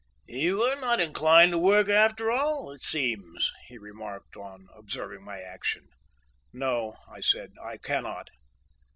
[0.25, 5.39] "You are not inclined to work after all, it seems," he remarked, on observing my
[5.41, 5.89] action.
[6.51, 8.29] "No," I said, "I cannot."